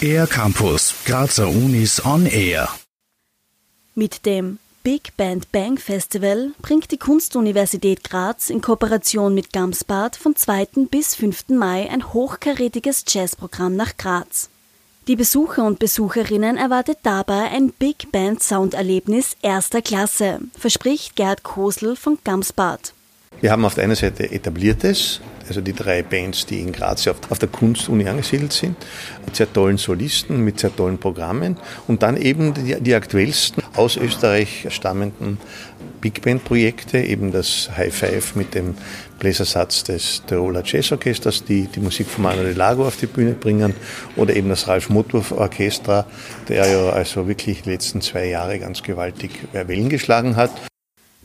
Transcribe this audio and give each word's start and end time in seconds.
Air 0.00 0.26
Campus, 0.26 0.94
Grazer 1.04 1.48
Unis 1.48 2.04
on 2.04 2.26
Air. 2.26 2.68
Mit 3.94 4.24
dem 4.24 4.58
Big 4.82 5.16
Band 5.16 5.50
Bang 5.52 5.78
Festival 5.78 6.52
bringt 6.62 6.92
die 6.92 6.98
Kunstuniversität 6.98 8.04
Graz 8.04 8.50
in 8.50 8.60
Kooperation 8.60 9.34
mit 9.34 9.52
Gamsbad 9.52 10.16
von 10.16 10.36
2. 10.36 10.68
bis 10.90 11.14
5. 11.16 11.48
Mai 11.48 11.90
ein 11.90 12.12
hochkarätiges 12.12 13.04
Jazzprogramm 13.08 13.74
nach 13.74 13.96
Graz. 13.96 14.48
Die 15.08 15.16
Besucher 15.16 15.64
und 15.64 15.78
Besucherinnen 15.78 16.56
erwartet 16.56 16.98
dabei 17.02 17.50
ein 17.50 17.70
Big 17.70 18.10
Band 18.12 18.42
Sounderlebnis 18.42 19.36
erster 19.42 19.82
Klasse, 19.82 20.40
verspricht 20.58 21.16
Gerd 21.16 21.42
Kosel 21.42 21.96
von 21.96 22.18
Gamsbad. 22.22 22.92
Wir 23.40 23.50
haben 23.50 23.64
auf 23.66 23.74
der 23.74 23.84
einen 23.84 23.96
Seite 23.96 24.30
etabliertes, 24.30 25.20
also 25.46 25.60
die 25.60 25.74
drei 25.74 26.02
Bands, 26.02 26.46
die 26.46 26.60
in 26.60 26.72
Graz 26.72 27.06
auf, 27.06 27.38
der 27.38 27.48
Kunstuni 27.48 28.08
angesiedelt 28.08 28.52
sind, 28.52 28.76
mit 29.26 29.36
sehr 29.36 29.52
tollen 29.52 29.76
Solisten, 29.76 30.42
mit 30.42 30.58
sehr 30.58 30.74
tollen 30.74 30.98
Programmen 30.98 31.56
und 31.86 32.02
dann 32.02 32.16
eben 32.16 32.54
die, 32.54 32.80
die 32.80 32.94
aktuellsten 32.94 33.62
aus 33.74 33.96
Österreich 33.96 34.66
stammenden 34.70 35.38
Big 36.00 36.22
Band 36.22 36.44
Projekte, 36.44 36.98
eben 36.98 37.30
das 37.30 37.70
High 37.76 37.94
Five 37.94 38.36
mit 38.36 38.54
dem 38.54 38.74
Bläsersatz 39.18 39.84
des 39.84 40.22
Tiroler 40.26 40.62
Jazzorchesters, 40.64 41.44
die 41.44 41.66
die 41.66 41.80
Musik 41.80 42.06
von 42.06 42.24
Manuel 42.24 42.56
Lago 42.56 42.86
auf 42.86 42.96
die 42.96 43.06
Bühne 43.06 43.32
bringen, 43.32 43.74
oder 44.16 44.34
eben 44.34 44.48
das 44.48 44.66
Ralf 44.66 44.88
Mutwurf 44.88 45.32
Orchestra, 45.32 46.06
der 46.48 46.66
ja 46.66 46.88
also 46.90 47.28
wirklich 47.28 47.62
die 47.62 47.70
letzten 47.70 48.00
zwei 48.00 48.28
Jahre 48.28 48.58
ganz 48.58 48.82
gewaltig 48.82 49.30
Wellen 49.52 49.88
geschlagen 49.88 50.36
hat. 50.36 50.52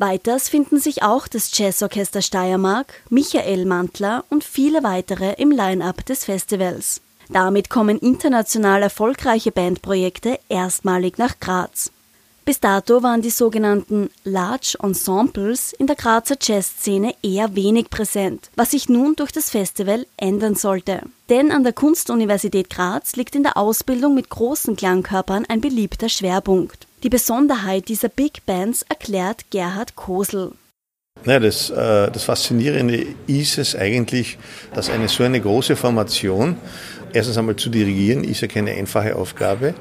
Weiters 0.02 0.50
finden 0.50 0.80
sich 0.80 1.04
auch 1.04 1.28
das 1.28 1.56
Jazzorchester 1.56 2.24
Steiermark, 2.24 2.92
Michael 3.12 3.66
Mantler 3.66 4.26
und 4.30 4.44
viele 4.44 4.82
weitere 4.82 5.34
im 5.34 5.52
Line-up 5.52 6.04
des 6.08 6.26
Festivals. 6.26 7.02
Damit 7.30 7.70
kommen 7.70 8.00
international 8.00 8.82
erfolgreiche 8.82 9.52
Bandprojekte 9.52 10.40
erstmalig 10.50 11.20
nach 11.20 11.40
Graz. 11.40 11.92
Bis 12.46 12.60
dato 12.60 13.04
waren 13.04 13.22
die 13.22 13.30
sogenannten 13.30 14.10
Large 14.24 14.76
Ensembles 14.82 15.72
in 15.72 15.86
der 15.86 15.96
Grazer 15.96 16.36
Jazzszene 16.42 17.14
eher 17.22 17.56
wenig 17.56 17.92
präsent, 17.92 18.50
was 18.56 18.72
sich 18.72 18.90
nun 18.90 19.16
durch 19.16 19.32
das 19.32 19.52
Festival 19.52 20.08
ändern 20.18 20.56
sollte. 20.56 21.04
Denn 21.30 21.52
an 21.52 21.64
der 21.64 21.74
Kunstuniversität 21.74 22.72
Graz 22.72 23.16
liegt 23.16 23.36
in 23.36 23.44
der 23.44 23.56
Ausbildung 23.56 24.16
mit 24.16 24.32
großen 24.32 24.76
Klangkörpern 24.76 25.46
ein 25.48 25.62
beliebter 25.62 26.10
Schwerpunkt. 26.10 26.88
Die 27.04 27.10
Besonderheit 27.10 27.88
dieser 27.88 28.10
Big 28.10 28.46
Bands 28.46 28.84
erklärt 28.84 29.50
Gerhard 29.50 29.96
Kosel. 29.96 30.52
Ja, 31.26 31.40
das, 31.40 31.70
äh, 31.72 32.12
das 32.12 32.24
Faszinierende 32.24 33.06
ist 33.26 33.58
es 33.58 33.76
eigentlich, 33.76 34.38
dass 34.74 34.90
eine 34.90 35.08
so 35.08 35.24
eine 35.24 35.42
große 35.42 35.76
Formation 35.76 36.58
erstens 37.14 37.38
einmal 37.38 37.56
zu 37.56 37.70
dirigieren 37.70 38.24
ist 38.24 38.42
ja 38.42 38.48
keine 38.48 38.72
einfache 38.72 39.16
Aufgabe. 39.16 39.74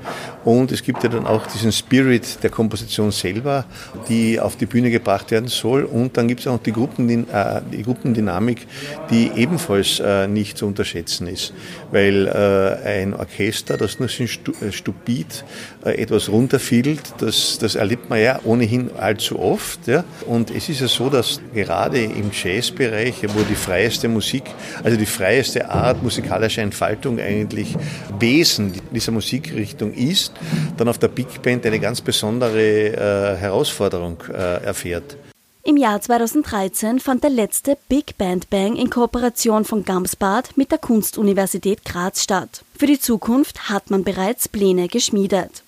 Und 0.44 0.72
es 0.72 0.82
gibt 0.82 1.02
ja 1.02 1.08
dann 1.08 1.26
auch 1.26 1.46
diesen 1.46 1.72
Spirit 1.72 2.42
der 2.42 2.50
Komposition 2.50 3.10
selber, 3.12 3.64
die 4.08 4.40
auf 4.40 4.56
die 4.56 4.66
Bühne 4.66 4.90
gebracht 4.90 5.30
werden 5.30 5.48
soll. 5.48 5.84
Und 5.84 6.16
dann 6.16 6.28
gibt 6.28 6.40
es 6.40 6.46
auch 6.46 6.58
die, 6.58 6.72
Gruppendyn 6.72 7.28
äh, 7.30 7.60
die 7.72 7.82
Gruppendynamik, 7.82 8.66
die 9.10 9.30
ebenfalls 9.34 10.00
äh, 10.00 10.26
nicht 10.26 10.58
zu 10.58 10.66
unterschätzen 10.66 11.26
ist, 11.26 11.52
weil 11.90 12.26
äh, 12.26 12.88
ein 12.88 13.14
Orchester, 13.14 13.76
das 13.76 13.98
nur 13.98 14.08
stupid 14.08 15.44
etwas 15.82 16.28
runterfiedelt, 16.28 17.00
das, 17.18 17.58
das 17.58 17.74
erlebt 17.74 18.10
man 18.10 18.20
ja 18.20 18.40
ohnehin 18.44 18.90
allzu 18.98 19.38
oft 19.38 19.86
ja? 19.86 20.04
und 20.26 20.50
es 20.50 20.68
ist 20.68 20.80
ja 20.80 20.88
so, 20.88 21.08
dass 21.08 21.40
gerade 21.54 22.02
im 22.02 22.30
Jazzbereich, 22.32 23.14
wo 23.28 23.42
die 23.42 23.54
freieste 23.54 24.08
Musik, 24.08 24.44
also 24.82 24.96
die 24.96 25.06
freieste 25.06 25.70
Art 25.70 26.02
musikalischer 26.02 26.62
Entfaltung 26.62 27.18
eigentlich 27.20 27.76
Wesen 28.18 28.72
dieser 28.92 29.12
Musikrichtung 29.12 29.92
ist, 29.94 30.32
dann 30.76 30.88
auf 30.88 30.98
der 30.98 31.08
Big 31.08 31.42
Band 31.42 31.66
eine 31.66 31.80
ganz 31.80 32.00
besondere 32.00 32.60
äh, 32.60 33.36
Herausforderung 33.36 34.18
äh, 34.28 34.64
erfährt. 34.64 35.16
Im 35.62 35.76
Jahr 35.76 36.00
2013 36.00 37.00
fand 37.00 37.22
der 37.22 37.30
letzte 37.30 37.76
Big 37.88 38.16
Band 38.16 38.48
Bang 38.48 38.76
in 38.76 38.88
Kooperation 38.88 39.64
von 39.64 39.84
Gamsbad 39.84 40.56
mit 40.56 40.70
der 40.70 40.78
Kunstuniversität 40.78 41.84
Graz 41.84 42.22
statt. 42.22 42.64
Für 42.76 42.86
die 42.86 42.98
Zukunft 42.98 43.68
hat 43.68 43.90
man 43.90 44.02
bereits 44.02 44.48
Pläne 44.48 44.88
geschmiedet. 44.88 45.62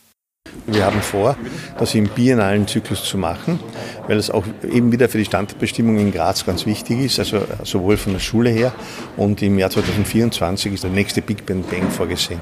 Wir 0.67 0.87
haben 0.87 1.01
vor, 1.03 1.37
das 1.79 1.95
im 1.95 2.09
biennalen 2.09 2.69
Zyklus 2.69 3.05
zu 3.05 3.19
machen, 3.19 3.59
weil 4.07 4.17
es 4.17 4.31
auch 4.31 4.45
eben 4.63 4.93
wieder 4.93 5.09
für 5.09 5.19
die 5.19 5.25
Standortbestimmung 5.25 5.99
in 5.99 6.13
Graz 6.13 6.47
ganz 6.47 6.67
wichtig 6.67 7.01
ist, 7.01 7.19
also 7.19 7.43
sowohl 7.65 7.97
von 7.97 8.13
der 8.13 8.21
Schule 8.21 8.51
her 8.51 8.73
und 9.17 9.43
im 9.43 9.59
Jahr 9.59 9.71
2024 9.71 10.75
ist 10.75 10.85
der 10.85 10.91
nächste 10.91 11.21
Big 11.21 11.45
Band 11.47 11.69
Bang 11.71 11.91
vorgesehen. 11.91 12.41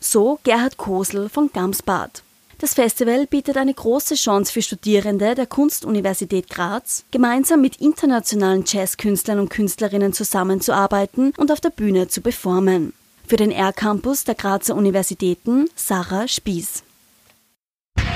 So 0.00 0.38
Gerhard 0.44 0.78
Kosel 0.78 1.28
von 1.28 1.50
Gamsbad. 1.52 2.22
Das 2.58 2.74
Festival 2.74 3.26
bietet 3.26 3.56
eine 3.56 3.74
große 3.74 4.14
Chance 4.14 4.52
für 4.52 4.62
Studierende 4.62 5.34
der 5.34 5.46
Kunstuniversität 5.46 6.48
Graz, 6.48 7.04
gemeinsam 7.10 7.60
mit 7.60 7.76
internationalen 7.80 8.62
Jazzkünstlern 8.64 9.40
und 9.40 9.50
Künstlerinnen 9.50 10.12
zusammenzuarbeiten 10.12 11.32
und 11.36 11.50
auf 11.50 11.60
der 11.60 11.70
Bühne 11.70 12.06
zu 12.06 12.20
performen. 12.20 12.92
Für 13.26 13.36
den 13.36 13.50
R-Campus 13.50 14.24
der 14.24 14.36
Grazer 14.36 14.76
Universitäten 14.76 15.68
Sarah 15.74 16.28
Spieß. 16.28 16.84